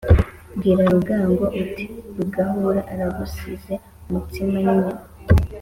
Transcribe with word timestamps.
Bwira 0.55 0.83
rugango, 0.93 1.45
uti 1.61 1.83
Rugahura 2.15 2.81
aragusize-Umutsima 2.91 4.47
n'inyama. 4.51 4.91